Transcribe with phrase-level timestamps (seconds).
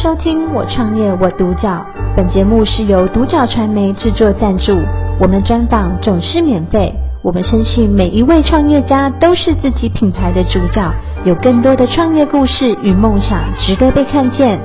[0.00, 1.84] 收听我创业我独角，
[2.16, 4.78] 本节目是由独角传媒制作赞助，
[5.20, 6.94] 我们专访总是免费。
[7.20, 10.88] 我们深信每一位创业家都是自己品牌的主角，
[11.24, 14.60] 有更多的创业故事与梦想值得被看见。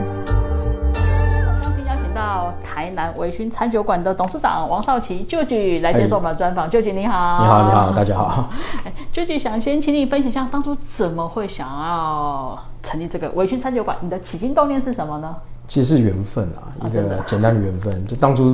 [1.64, 6.70] 高兴邀请到台南维勋餐酒馆的董事长王绍麒 George 来接受我们的专访。
[6.70, 8.52] George 你好，你好，你好，大家好。
[8.86, 13.98] 哎，George 想先请你分享一下当初怎么会想要成立这个微醺餐酒馆？
[14.02, 15.36] 你的起心动念是什么呢？
[15.68, 18.06] 其实是缘分啊，一个简单的缘分。
[18.06, 18.52] 就当初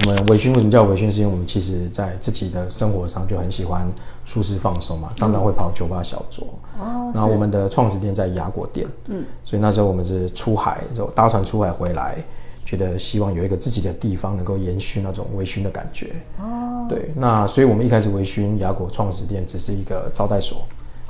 [0.00, 1.10] 我们微醺为什么叫微醺？
[1.10, 3.86] 是因为我们其实在自己的生活上就很喜欢
[4.24, 6.44] 舒适放松嘛，常常会跑酒吧小酌。
[6.80, 7.12] 哦。
[7.14, 8.88] 然后我们的创始店在雅果店。
[9.08, 9.24] 嗯。
[9.44, 12.24] 所以那时候我们是出海，就搭船出海回来，
[12.64, 16.10] 觉得希望有一个自己的地方能够延续那种微醺的感觉。
[16.40, 16.86] 哦。
[16.88, 20.66] 对，那所以我们一开始微醺雅果创始店只是一个招待所。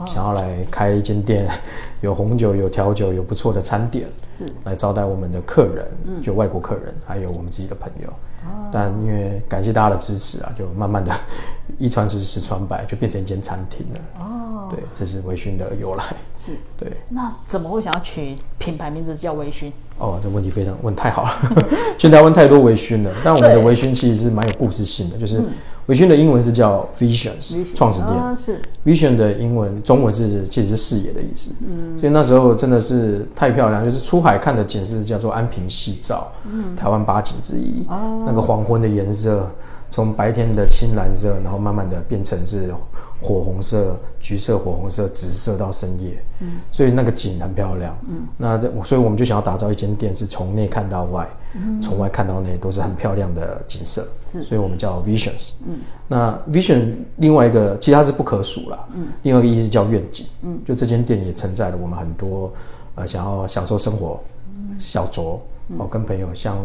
[0.06, 1.48] 想要来开一间店，
[2.00, 4.06] 有红酒、有调酒、有不错的餐点，
[4.36, 8.08] 是来招待我们的客人，嗯，就外国客人，还有我们自己的朋友。
[8.44, 8.70] 哦。
[8.72, 11.12] 但因为感谢大家的支持啊，就慢慢的，
[11.78, 14.00] 一传十，十传百，就变成一间餐厅了。
[14.18, 14.68] 哦。
[14.70, 16.04] 对，这是微醺的由来。
[16.36, 16.52] 是。
[16.78, 16.90] 对。
[17.08, 19.70] 那怎么会想要取品牌名字叫微醺？
[20.02, 21.30] 哦，这问题非常问太好了。
[21.96, 25.40] 现在台湾太多微醺了，但我们的微醺其实是蛮有故事性的，就是。
[25.86, 28.12] 微醺的英文是叫 Visions，创始店。
[28.12, 28.62] 啊、是。
[28.86, 31.50] Vision 的英文、中文是其实是视野的意思。
[31.60, 31.98] 嗯。
[31.98, 37.84] 所以那时候真的是太漂亮，就是出海看的景色叫做安平夕照，嗯，台湾八景之一。
[37.88, 38.22] 哦。
[38.24, 39.50] 那个黄昏的颜色，
[39.92, 42.74] 从白天的青蓝色，然后慢慢的变成是
[43.20, 46.24] 火红色、橘色、火红色、紫色到深夜。
[46.40, 46.60] 嗯。
[46.72, 47.96] 所以那个景很漂亮。
[48.08, 48.26] 嗯。
[48.38, 54.08] 那这，所以我们就想要打造一间店，是从内看到外，嗯，从外看到内都是很漂亮的景色。
[54.32, 54.42] 是。
[54.42, 55.52] 所以我们叫 Visions。
[55.66, 55.80] 嗯。
[56.08, 62.52] 那 Vision 另外一个其实它是不可数啦，嗯，另外一个意思叫愿景，嗯，就这间店也承载了我们很多
[62.94, 64.18] 呃想要享受生活，
[64.56, 65.38] 嗯、小酌，
[65.78, 66.58] 哦跟朋友相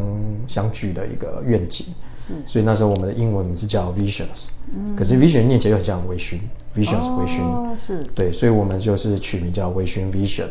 [0.47, 1.85] 相聚的一个愿景，
[2.16, 6.39] 是，所以那时候我们的英文名字叫 Visions，嗯，可是 Vision 念起来又很像微醺
[6.75, 10.47] ，Visions 微醺，哦，是，对，所以我们就是取名叫微醺 Vision。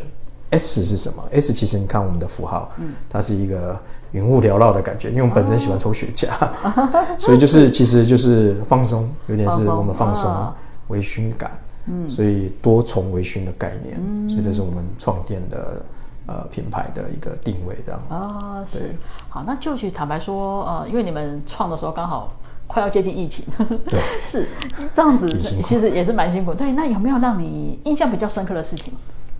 [0.49, 3.77] S 是什么？S 其实你看我们的符号，嗯，它是一个
[4.13, 6.29] 云雾缭绕的感觉，因为我们本身喜欢抽雪茄，
[6.63, 6.89] 哦、
[7.19, 10.53] 所以就是其实就是放松，有点是我们放松
[10.87, 11.51] 微醺感，
[11.85, 15.83] 嗯，所以多重微醺的概念，嗯，所以这是我们创店的
[16.27, 18.01] 呃品牌的一个定位这样。
[18.09, 18.95] 哦，是。
[19.29, 22.33] 好，那就去坦白说，呃，因为你们创的时候刚好
[22.67, 23.45] 快要接近疫情，
[23.89, 24.47] 对， 是
[24.93, 26.53] 这样子，其实也是蛮辛苦。
[26.53, 28.93] 对，那有没有让你印象比较深刻的事情？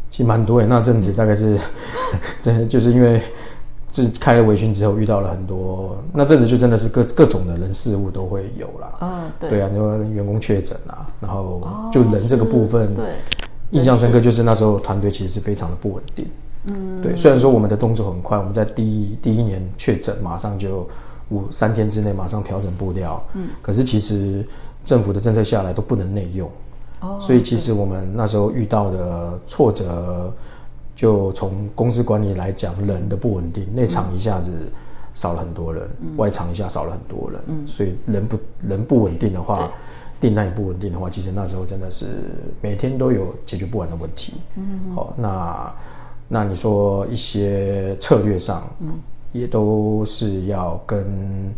[0.10, 1.60] 其实蛮多诶，那阵子大概是，
[2.40, 3.22] 真的就是因为，
[3.92, 8.94] 这开了微醺之后遇到了很多，那阵子就真的是各各种的人事物都会有啦。
[9.02, 9.50] 嗯，对。
[9.50, 13.06] 对啊，你说员工确诊啊，然后就人这个部分，对，
[13.72, 16.26] 印象深刻就是那时候团队其实是非常的不稳定。
[16.68, 17.02] 嗯。
[17.02, 20.88] 对，虽然说我们的动作很快，我们在第一第一年确诊，马上就
[21.30, 23.24] 五三天之内马上调整步调。
[23.34, 23.50] 嗯。
[23.62, 24.46] 可是其实
[24.84, 26.50] 政府的政策下来都不能内用。
[27.00, 30.34] 哦，所以其实我们那时候遇到的挫折，
[30.96, 34.52] 就从公司管理来讲，人的不稳定，内场一下子
[35.14, 39.72] 少了很多人，嗯、外场一下少了很多人，嗯、所以人不人不稳定的话，
[40.20, 42.08] 订单也不稳定的话，其实那时候真的是
[42.62, 44.34] 每天都有解决不完的问题。
[44.56, 45.72] 嗯，好，那
[46.28, 49.00] 那你说一些策略上，嗯，
[49.32, 51.54] 也都是要跟。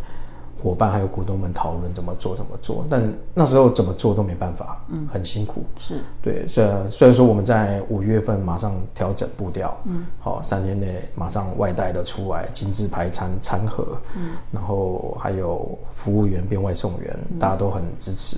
[0.62, 6.02] 伙伴还有股东们讨论怎么做怎么做，但那时候怎么做都没办法，嗯，很辛苦，是。
[6.20, 18.36] 对，虽然虽然说我们在五月份马上调整步调，嗯，好，三天内马上外带的出来，精致排餐餐盒，嗯，然后还有服务员变外送员，嗯、大家都很支持。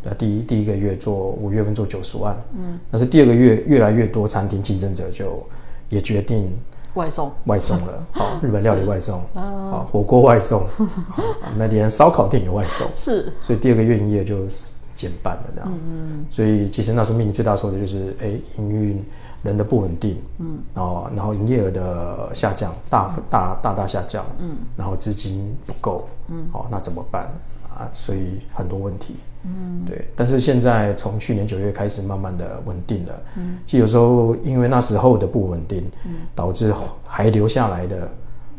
[0.00, 5.44] 那第一第一个月做五月份做九十万，嗯，但是第二个月越来越多餐厅竞争者就
[5.88, 6.50] 也决定。
[6.94, 7.30] 外送。
[7.44, 10.66] 外送了， 好，日本料理外送，好，火锅外送，
[11.56, 14.46] 那连烧烤店也外送，是，所以第二个月营业就
[14.94, 18.26] 减半了这样，嗯，所以其实那时候面临最大错的就是，哎，
[18.56, 19.04] 营运
[19.44, 27.30] 人的不稳定，嗯，然后然后营业额的下降，大大大大下降，嗯，然后资金不够，嗯，好，那怎么办？
[27.78, 29.14] 啊，所以很多问题，
[29.44, 36.74] 嗯，对，但是现在从去年九月开始慢慢的稳定了，嗯，其实有时候因为那时候的不稳定，嗯，导致
[37.06, 38.10] 还留下来的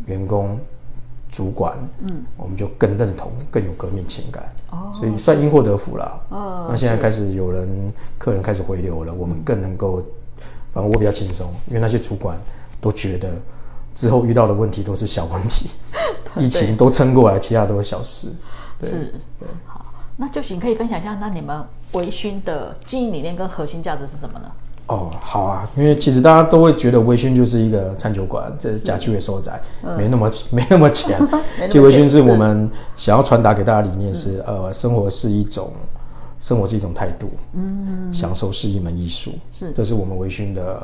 [0.06, 0.58] 员工、
[1.30, 10.02] 主管，嗯，我们就更认同，更有革命情感，哦，所以算因祸得福了，哦，那现在开始有人客人开始回流了，我们更能够，
[10.72, 12.40] 反正我比较轻松，因为那些主管
[12.80, 13.34] 都觉得
[13.94, 15.70] 之后遇到的问题都是小问题，
[16.40, 18.34] 疫情都撑过来，其他都是小事。
[18.80, 19.86] 对是，对，好，
[20.18, 24.52] 那就请可以分享一下，那你们微醺的经营理念跟核心价值是什么呢？
[24.88, 29.62] 哦，好啊，因为其实大家都会觉得微醺就是一个餐酒馆，这是假期会收窄，
[29.96, 31.16] 没那么 没那么浅。
[31.70, 35.72] 其实微醺是我们想要传达给大家理念是，呃，生活是一种，
[36.40, 40.82] 生活是一种态度，嗯，享受是一门艺术，是，这是我们微醺的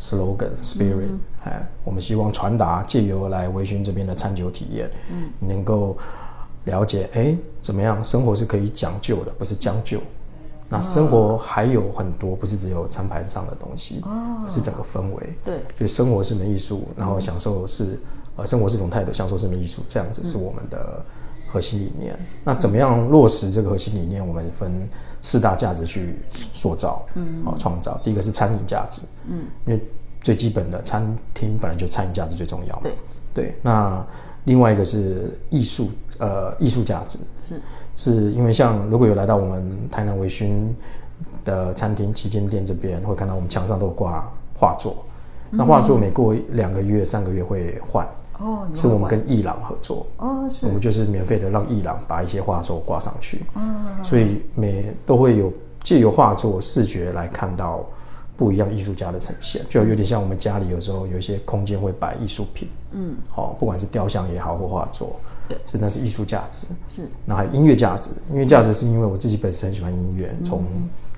[0.00, 1.14] slogan spirit，
[1.44, 5.98] 哎，我们希望传达借由来微醺这边的餐酒体验，嗯，能够
[6.64, 10.00] 了解，哎，怎么样，生活是可以讲究的，不是将就。
[10.68, 15.34] 那生活还有很多，不是只有餐盘上的东西，而是整个氛围。
[15.44, 17.98] 对，就生活是门艺术，然后享受是
[18.36, 21.04] 呃，生活是一种态度，享受是门艺术，这样子是我们的
[21.46, 22.18] 核心理念。
[22.42, 24.26] 那怎么样落实这个核心理念？
[24.26, 24.88] 我们分
[25.20, 26.18] 四大价值去
[26.54, 28.00] 塑造，嗯，好创造。
[28.02, 29.80] 第一个是餐饮价值，嗯，因为
[30.22, 32.82] 最基本的餐厅本来就餐饮价值最重要嘛。
[32.84, 32.96] 对，
[33.34, 33.54] 对。
[33.60, 34.06] 那
[34.44, 35.90] 另外一个是艺术，
[36.22, 37.60] 呃，艺术价值是。
[37.96, 40.68] 是因为像如果有来到我们台南微醺
[41.44, 45.04] 的餐厅旗舰店这边，会看到我们墙上都挂画作，
[45.50, 48.08] 那画作每过两个月、三个月会换。
[48.38, 50.06] 哦，是我们跟艺朗合作。
[50.18, 50.66] 哦，是。
[50.66, 53.44] 我们就是免费的让艺朗把一些画作挂上去。
[53.56, 54.02] 嗯。
[54.04, 55.52] 所以每都会有
[55.82, 57.84] 借由画作视觉来看到
[58.36, 62.68] 不一样艺术家的呈现，就有点像我们家里有时候有一些空间会摆艺术品。
[62.92, 63.14] 嗯。
[63.30, 65.18] 好，不管是雕像也好或画作。
[65.48, 67.02] 对所以那是艺术价值，是。
[67.26, 70.64] 那还有音乐价值，音乐价值是因为我自己本身很喜欢音乐，从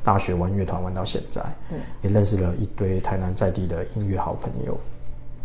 [0.03, 4.79] 大学玩乐团玩到现在，对，也认识了一堆台南在地的音乐好朋友，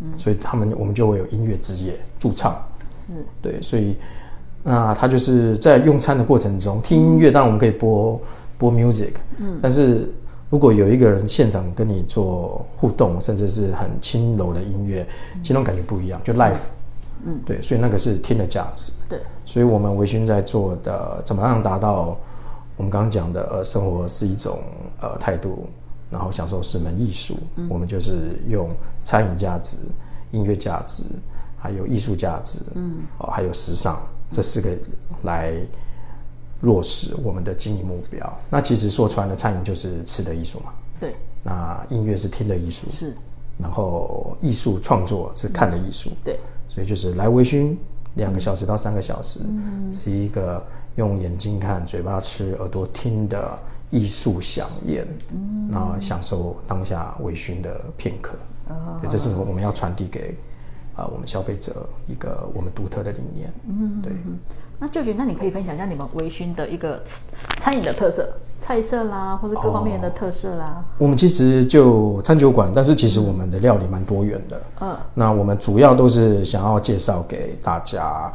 [0.02, 2.62] 嗯，所以他们我们就会有音乐之夜驻唱，
[3.10, 3.96] 嗯，对，所以
[4.64, 8.20] 那他就是在用餐的过程中听音乐，当然我们可以播
[8.58, 10.10] 播 music，嗯，但是
[10.50, 15.08] 如果有一个人现场跟你做互动，甚至是很轻柔的音乐，
[15.42, 16.58] 其实那种感觉不一样，就 live。
[17.24, 18.92] 嗯，对，所以那个是听的价值。
[19.10, 22.18] 对，所以我们微醺在做的，怎么样达到
[22.78, 24.58] 我们刚刚讲的，呃，生活是一种
[25.02, 25.68] 呃态度，
[26.10, 27.38] 然后享受是门艺术。
[27.58, 28.14] 嗯，我们就是
[28.48, 28.70] 用
[29.04, 29.78] 餐饮价值、
[30.32, 31.04] 音乐价值，
[31.58, 34.02] 还有艺术价值，嗯，哦，还有时尚
[34.32, 34.70] 这四个
[35.24, 35.54] 来
[36.62, 38.40] 落实我们的经营目标。
[38.50, 40.74] 那其实说穿了，餐饮就是吃的艺术嘛。
[41.00, 41.16] 对。
[41.44, 42.88] 那音乐是听的艺术。
[42.90, 43.16] 是。
[43.58, 46.12] 然后艺术创作是看的艺术。
[46.24, 46.40] 对。
[46.68, 47.76] 所以就是来微醺
[48.16, 50.66] 两个小时到三个小时，嗯、是一个
[50.96, 53.58] 用眼睛看、嘴巴吃、耳朵听的
[53.90, 58.34] 艺术飨宴，嗯，然后享受当下微醺的片刻。
[58.68, 60.36] 哦，这是我们要传递给
[60.96, 63.52] 啊、呃、我们消费者一个我们独特的理念。
[63.68, 64.12] 嗯，对。
[64.80, 67.04] 那舅舅那你可以分享一下你们微醺的一个
[67.60, 68.28] 餐饮的特色。
[68.62, 70.84] 菜色啦，或者各方面的特色啦。
[70.84, 74.62] 哦、我们其实就餐酒馆，但是其实我们的料理蛮多元的。
[74.82, 74.96] 嗯。
[75.14, 78.32] 那我们主要都是想要介绍给大家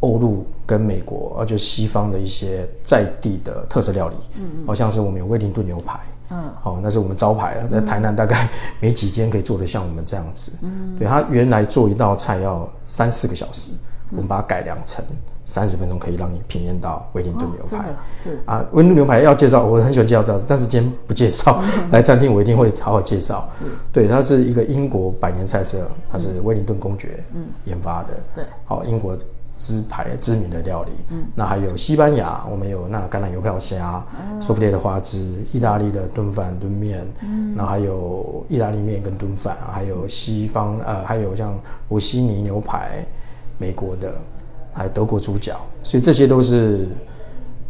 [0.00, 4.16] 欧陆跟美国，就西方的一些在地的特色料理。
[4.36, 4.66] 嗯嗯。
[4.66, 6.00] 好像是我们有威灵顿牛排。
[6.30, 6.50] 嗯。
[6.64, 8.48] 哦，那是我们招牌了，在台南大概
[8.80, 10.52] 没几间可以做得像我们这样子。
[10.60, 10.96] 嗯。
[10.98, 13.70] 对，它原来做一道菜要三四个小时。
[14.10, 15.04] 我们把它改良成
[15.44, 17.88] 三十分钟可以让你品验到威灵顿牛排。
[17.88, 21.62] 哦、是啊，威灵顿牛排要介绍，我很喜欢介绍，但是今天不介绍。
[21.62, 23.48] 嗯、 来餐厅我一定会好好介绍。
[23.62, 27.24] 嗯、对，它是一个英国百年菜色，它是威灵顿公爵
[27.64, 28.10] 研发的。
[28.34, 29.16] 对、嗯，好，英国
[29.56, 30.92] 知牌知名的料理。
[31.08, 34.04] 嗯，那还有西班牙，我们有那橄榄油票虾、
[34.40, 41.58] 索菲列的花枝，意大利的炖饭炖面，嗯，那还有意大利面跟炖饭，还有西方呃，还有像
[41.88, 43.04] 罗西尼牛排。
[43.58, 44.14] 美国的，
[44.72, 46.88] 还有德国主角，所以这些都是，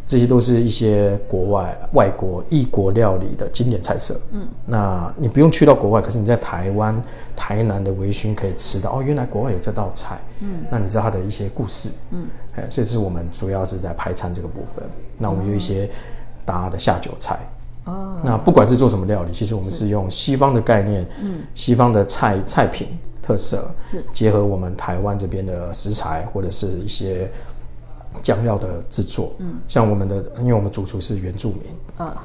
[0.05, 4.19] 这些都是一些国外、外国异国料理的经典菜色。
[4.31, 6.99] 嗯，那你不用去到国外，可是你在台湾、
[7.35, 10.19] 台南的微醺可以吃到哦，原来国外有这道菜。
[10.39, 11.89] 嗯，那你知道它的一些故事。
[12.11, 14.83] 嗯，哎，所以这是我们主要是在排餐这个部分。
[15.17, 15.89] 那我们有一些
[16.45, 17.39] 搭的下酒菜。
[17.85, 18.19] 哦。
[18.23, 22.87] 那不管是做什么料理，其实我们是用西方的概念，嗯，西方的菜菜品。
[23.29, 24.03] 特色是。
[24.11, 27.31] 结合我们台湾这边的食材或者是一些
[28.23, 31.61] 酱料的制作，嗯，像我们的，因为我们主厨是原住民，
[31.97, 32.17] 啊，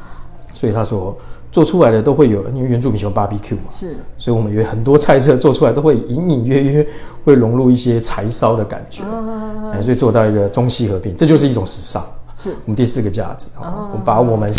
[0.54, 1.14] 所以他说
[1.52, 6.88] 做出来的都会有，因为原住民喜欢 barbecue 嘛，是，所以我们有很多菜色做出来都会隐隐约约
[7.22, 12.02] 会融入一些柴烧的感觉，嗯，所以做到一个中西合并，这就是一种时尚，
[12.34, 12.50] 是。
[12.64, 14.50] 我们第四个价值啊，我们把我们。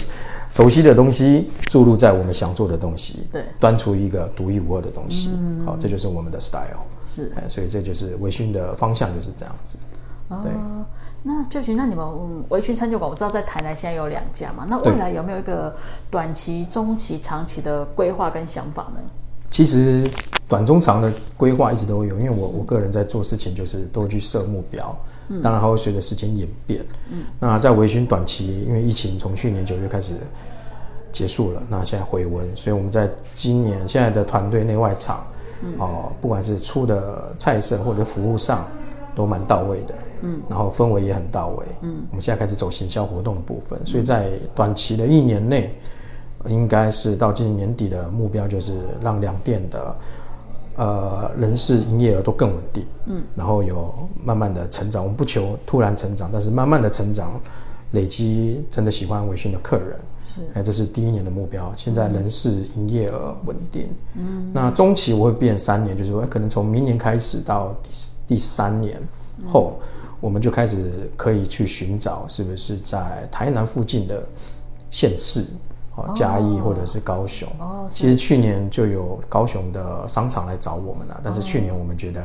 [0.56, 9.78] 熟悉的东西注入在我们想做的东西，对，端出一个独一无二的东西，嗯，好，这就是我们的 style，是，哎，所以这就是微醺的方向就是这样子，
[10.42, 10.50] 对。
[10.54, 10.86] 哦，
[11.24, 12.08] 那就群，那你们
[12.48, 15.76] 维醺餐酒馆，我知道在台南现在有两家嘛，那未来有没有一个
[16.10, 19.02] 短期、中期、长期的规划跟想法呢？
[19.56, 20.12] 其实
[20.50, 24.94] 短中长的规划一直都有，因为我我个人在做事情就是都去设目标。
[25.30, 26.86] 嗯，当然还会随着时间演变。
[27.10, 30.16] 嗯，那在微醺短期，因为疫情从去年九月开始
[31.14, 35.26] 结束了，那现在回温，所以我们在今年现在的团队内外场，
[35.64, 38.68] 嗯、哦，不管是出的菜色或者服务上，
[39.16, 45.74] 都蛮到位的，嗯，然后氛围也很到位，嗯，我们现在开始走行销活动的部分，所以在短期的一年内，
[46.48, 49.96] 应该是到今年年底的目标就是让两店的，
[50.76, 57.40] 呃，人事营业额都更稳定，嗯，然后有慢慢的成长，我们不求突然成长，但是慢慢的成长，
[57.92, 59.98] 累积真的喜欢微醺的客人。
[60.54, 61.74] 哎，这是第一年的目标。
[61.78, 63.88] 现在人事营业额稳定。
[64.16, 64.52] 嗯。
[64.54, 69.02] 那中期我会变三年，就是说可能从明年开始到第第三年
[69.48, 69.88] 后，嗯、
[70.20, 74.28] 我们就开始可以去寻找是不是在台南附近的
[74.92, 75.46] 县市，
[75.96, 77.48] 哦，嘉义或者是高雄。
[77.60, 77.88] 哦。
[77.90, 82.24] 其实去年就有高雄的商场来找我们了，但是去年我们觉得。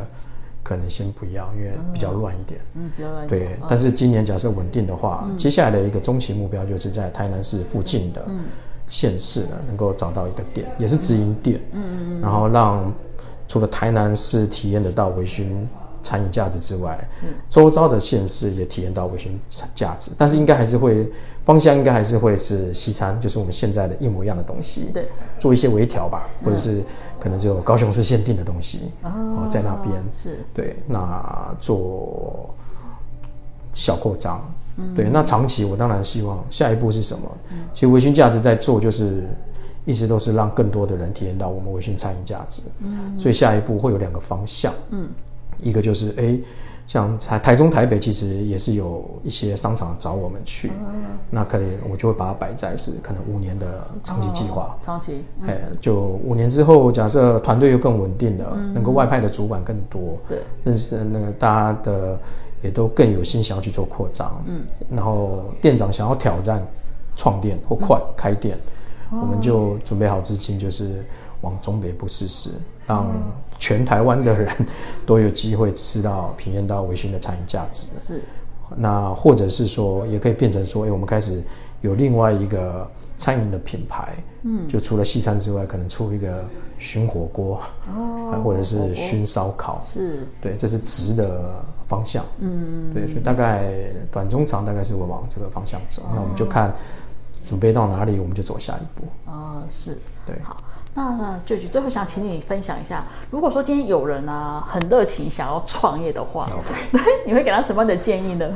[0.63, 2.61] 可能先不要，因为比较乱一点。
[2.75, 3.27] 嗯，比较乱。
[3.27, 8.27] 对，但是今年假设稳定的话，嗯、接下来的一个中期目标就是在台南市附近的
[8.87, 11.59] 县市呢，能够找到一个店，也是直营店。
[11.73, 12.21] 嗯嗯嗯。
[12.21, 12.93] 然后让
[13.49, 15.67] 除了台南市体验得到微醺
[16.03, 19.29] 餐饮价值之外，嗯，周遭的县市也体验到微醺
[19.75, 21.11] 价值，但是应该还是会
[21.45, 24.91] 方向应该还是会是西餐，就是我们现在的一模一样的东西。
[24.93, 25.05] 对。
[25.39, 26.83] 做一些微调吧，或者是
[27.19, 30.39] 可能只有高雄市限定的东西哦，在那边是。
[30.53, 32.55] 对，那做
[33.73, 34.41] 小扩张。
[34.77, 34.95] 嗯。
[34.95, 37.31] 对，那长期我当然希望下一步是什么？
[37.51, 37.59] 嗯。
[37.73, 39.27] 其实微醺价值在做就是
[39.87, 42.63] 一直都是让更多的人体验到我们微醺餐饮价值。
[42.81, 43.19] 嗯。
[43.19, 44.75] 所以下一步会有两个方向。
[44.91, 45.09] 嗯。
[45.63, 46.39] 一个就是哎，
[46.87, 54.77] 像台台中、台北其实也是有一些商场找我们去，嗯、那可能我就会把它摆在是可能五年的长期计划。
[54.77, 62.19] 哦、长期，哎、嗯，就五年之后，假设团队又更稳定了，嗯、能够外派的主管更多，对，认识那个大家的
[62.63, 66.67] 也都更有心想要去做扩张，嗯，然后店长想要挑战
[67.15, 68.59] 创店或快开店，
[69.13, 71.05] 嗯、我们就准备好资金，就是。
[71.43, 72.51] 往中北部试试，
[72.87, 73.11] 让
[73.59, 74.55] 全台湾的人
[75.07, 77.91] 都有机会吃到、体验到微醺的餐饮价值。
[78.07, 78.23] 是。
[78.77, 81.43] 那或者是说，也可以变成说，哎，我们开始
[81.81, 84.15] 有另外一个餐饮的品牌。
[84.43, 84.69] 嗯。
[84.69, 86.45] 就除了西餐之外，可能出一个
[86.79, 87.61] 熏火锅。
[87.89, 88.41] 哦。
[88.45, 89.81] 或者是熏烧烤。
[89.85, 90.25] 是。
[90.41, 92.25] 对，这是直的方向。
[92.39, 92.95] 嗯。
[92.95, 93.73] 对，所以大概
[94.13, 96.03] 短中长大概是会往这个方向走。
[96.15, 96.73] 那我们就看
[97.45, 99.07] 准备到哪里，我们就走下一步。
[99.27, 99.99] 哦，是。
[100.25, 100.37] 对。
[100.45, 100.57] 好。
[100.95, 106.49] 那就最后想请你分享一下，如果说今天有人啊很热情想要创业的话.
[107.25, 108.47] 你会给他什么样的建议呢？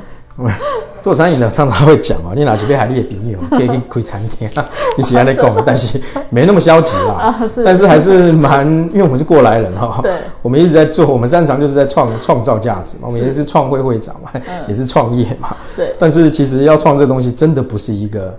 [1.01, 4.49] 做餐饮的常常会讲哦，你哪几杯海蛎的朋友可以去开餐厅，
[4.97, 5.97] 你喜欢来讲， 但是
[6.29, 7.13] 没那么消极啦。
[7.39, 9.99] 啊、是但是还是蛮，因为我们是过来人哈。
[10.03, 10.11] 对。
[10.41, 13.03] 我们一直在做，我们擅长就是在创创造价值嘛。
[13.05, 15.55] 我们也是创会会长嘛，是也是创业嘛。
[15.73, 15.95] 对。
[15.97, 18.37] 但是其实要创这个东西，真的不是一个。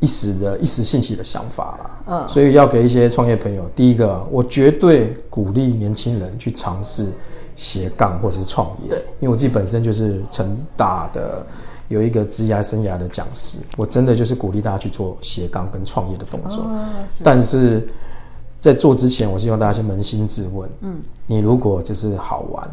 [0.00, 7.10] 一时的一时兴起的想法啦，嗯，所以要给一些创业朋友，第一个，我绝对鼓励年轻人去尝试
[7.56, 11.46] 斜杠或者是创业，对，因为我自己本身就是成大的
[11.88, 17.88] 有一个职涯生涯的讲师，我真的就是鼓励大家去做斜杠跟创业的动作，哦、是，但是
[18.60, 22.70] 在做之前，我希望大家先扪心自问，嗯，你如果只是好玩，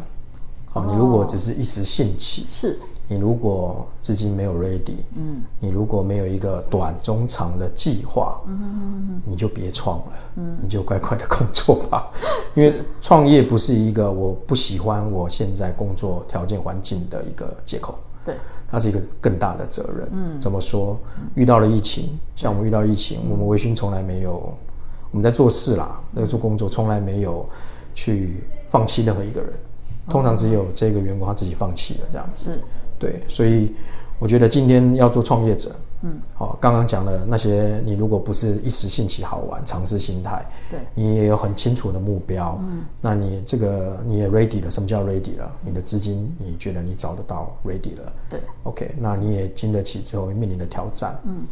[0.74, 2.78] 哦，你如果只是一时兴起，是。
[3.08, 12.10] 你如果资金没有 ready，嗯，你如果没有一个短中长的计划，嗯哼哼哼，你就别创了，嗯，你就乖乖的工作吧，
[12.54, 17.94] 因为创业不是一个我不喜欢我现在工作条件环境的一个借口，
[18.24, 18.34] 对，
[18.66, 20.98] 它是一个更大的责任，嗯，怎么说？
[21.34, 24.56] 遇到了疫情，像我们遇到疫情，嗯、我们微醺从来没有，
[25.10, 27.46] 我们在做事啦，在做工作，从来没有
[27.94, 29.52] 去放弃任何一个人，
[30.08, 32.60] 通常只有这个员工他自己放弃了这样子，是。
[32.98, 33.74] 对，所以
[34.20, 45.50] 我觉得今天要做创业者，嗯，好，刚刚讲的那些，你如果不是一时兴起好玩，尝试心态，对，你也有很清楚的目标，嗯，那你这个你也 ready 了，什么叫 ready 了？
[45.62, 48.12] 你的资金你觉得你找得到 ready 了？
[48.28, 51.44] 对，OK，那你也经得起之后面临的挑战，嗯，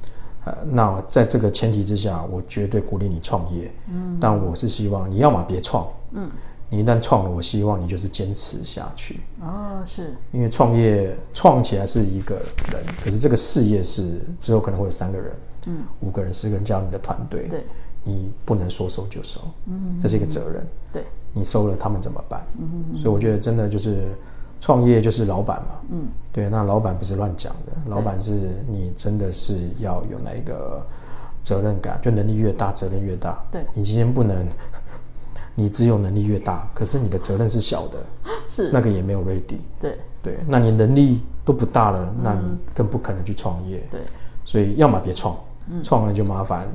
[0.44, 6.30] 呃，那在这个前提之下，我绝对鼓励你创业，嗯，但我是希望你要么别创，嗯。
[6.72, 9.18] 你一旦创了，我希望你就是坚持下去。
[9.40, 10.14] 哦，是。
[10.30, 12.36] 因为创业创起来是一个
[12.70, 15.32] 人，可是这个事业是之后可能会有三个人、
[15.66, 17.48] 嗯，五个人、十个人加入你的团队。
[17.48, 17.66] 对。
[18.02, 20.66] 你不能说收就收，嗯，这是一个责任。
[20.92, 21.04] 对。
[21.34, 22.46] 你收了他们怎么办？
[22.58, 22.96] 嗯。
[22.96, 24.14] 所以我觉得真的就是
[24.60, 25.80] 创业就是老板嘛。
[25.90, 26.06] 嗯。
[26.32, 28.32] 对，那老板不是乱讲的，老板是
[28.68, 30.86] 你真的是要有那个
[31.42, 33.44] 责任感，就能力越大，责任越大。
[33.50, 33.66] 对。
[33.74, 34.46] 你今天不能。
[35.54, 37.98] 你只有能力越大，可是你的责任是小的，
[38.48, 39.58] 是那个也没有 ready。
[39.80, 42.42] 对对，那你能力都不大了，那你
[42.74, 43.82] 更不可能去创业。
[43.90, 44.00] 对，
[44.44, 45.38] 所以要么别创，
[45.68, 46.68] 嗯，创了就麻烦。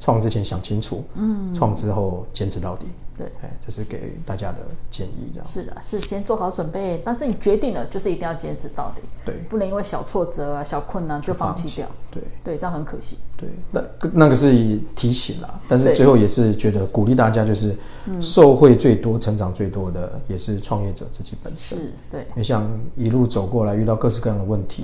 [0.00, 5.46] 创之前想清楚，嗯，创之后坚持到底，对，哎，这是给大家的建议，这样。
[5.46, 13.82] 是的，是先做好准备，但是你决定了，就是一定要坚持到底，对，不能因为小挫折啊、小困难就放弃掉，对，对，这样很可惜，对，那
[14.14, 14.50] 那个是
[14.96, 17.76] 提醒啦，但是最后也是觉得鼓励大家，就是
[18.20, 22.66] 受惠最多、成长最多的也是创业者自己本身，是，对，因为像
[22.96, 24.82] 一路走过来，遇到各式各样的问题。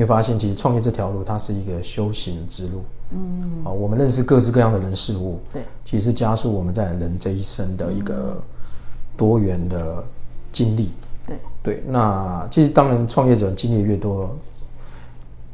[0.00, 2.82] 你会发现，其实创业这条路，它是一个修行之路。
[3.10, 8.42] 嗯，啊，我们认识各式各样的人事物，对，其实是加速我们在人这一生的一个
[9.14, 10.02] 多元的
[10.52, 10.88] 经历。
[11.26, 14.34] 对，对，那其实当然，创业者经历越多，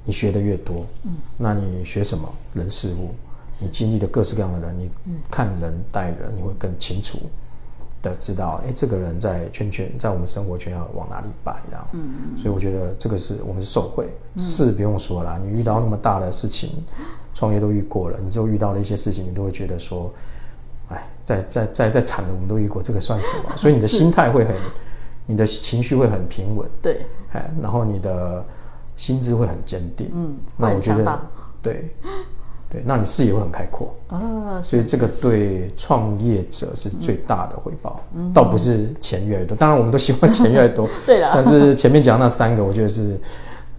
[0.05, 0.87] 你学的越多。
[1.03, 3.17] 嗯，那你学什么人事物，
[3.59, 4.89] 你经历的各式各样的人，你
[5.29, 7.19] 看人待人，你会更清楚。
[8.09, 11.87] 的知道，哎，这个人在圈圈，在我们生活圈要往哪里摆，这样。
[11.93, 12.39] 嗯嗯。
[12.39, 15.39] 所以我觉得这个是我们是受惠，是不用说了。
[15.39, 16.85] 你遇到那么大的事情，
[17.35, 20.13] 创业都遇过了，你之后遇到了一些事情，你都会觉得说，
[20.89, 23.55] 哎，再再再再惨的我们都遇过，这个算什么？
[23.59, 24.55] 所以你的心态会很，
[25.27, 26.69] 你的情绪会很平稳。
[26.81, 27.07] 对。
[27.33, 28.45] 哎，然后你的
[28.95, 30.11] 心智会很坚定。
[30.15, 30.37] 嗯。
[30.57, 31.21] 那我觉得，
[31.63, 31.91] 对。
[32.69, 43.21] 对，那你视野会很开阔啊，所以这个对创业者是最大的回报，嗯，倒不是钱越来越多，当然我们都希望钱越来越多， 对啦，但是前面讲那三个，我觉得是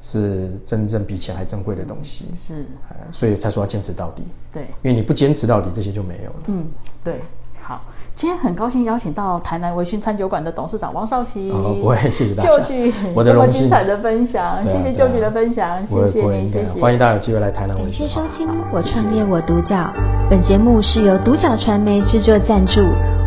[0.01, 2.65] 是真正比钱还珍贵的东西，是，
[3.11, 6.67] 所以才说要坚持到底，对，因为你不坚持到底，这些就没有了，嗯，
[7.03, 7.21] 对。
[7.67, 7.81] 好，
[8.15, 11.51] 今天很高兴邀请到台南微醺餐酒馆的董事长王少奇。
[11.51, 12.49] 好，不会，谢谢大家。
[12.49, 16.79] 就据 我的荣幸，这么精彩的分享，谢谢就据的分享，谢谢您，谢谢。
[16.79, 17.83] 欢迎大家有机会来台南微醺。
[17.83, 19.75] 感谢收听《我创业我独角》，
[20.29, 22.79] 本节目是由独角传媒制作赞助，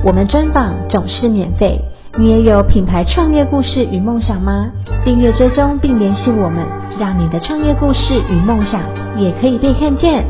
[0.02, 1.78] 我们专访总是免费。
[2.18, 4.70] 你也有品牌创业故事与梦想吗？
[5.04, 6.66] 订阅追踪并联系我们，
[6.98, 8.80] 让你的创业故事与梦想
[9.18, 10.24] 也可以被看见。